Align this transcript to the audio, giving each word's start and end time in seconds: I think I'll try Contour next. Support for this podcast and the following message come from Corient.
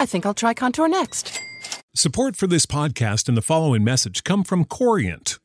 I 0.00 0.06
think 0.06 0.24
I'll 0.24 0.32
try 0.32 0.54
Contour 0.54 0.88
next. 0.88 1.42
Support 1.94 2.34
for 2.34 2.46
this 2.46 2.64
podcast 2.64 3.28
and 3.28 3.36
the 3.36 3.42
following 3.42 3.84
message 3.84 4.24
come 4.24 4.44
from 4.44 4.64
Corient. 4.64 5.38